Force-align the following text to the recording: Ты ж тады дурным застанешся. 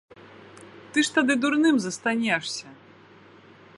Ты 0.95 1.03
ж 1.09 1.11
тады 1.17 1.33
дурным 1.43 1.75
застанешся. 1.85 2.67